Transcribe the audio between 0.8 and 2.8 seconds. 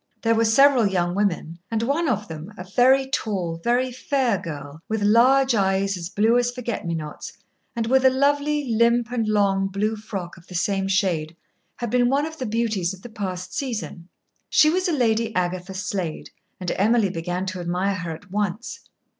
young women, and one of them a